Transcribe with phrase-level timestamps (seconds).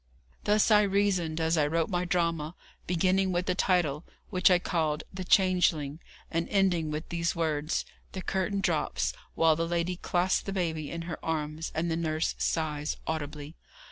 [0.45, 2.55] "]Thus I reasoned as I wrote my drama,
[2.87, 5.99] beginning with the title, which I called 'The Changeling,'
[6.31, 11.03] and ending with these words: 'The curtain drops, while the lady clasps the baby in
[11.03, 13.53] her arms, and the nurse sighs audibly.'